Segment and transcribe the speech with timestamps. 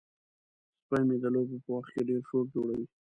[0.83, 2.85] سپی مې د لوبو په وخت کې ډیر شور جوړوي.